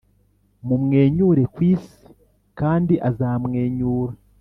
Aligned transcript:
mumwenyure 0.67 1.43
ku 1.53 1.59
isi, 1.71 1.99
kandi 2.59 2.93
azamwenyura. 3.09 4.13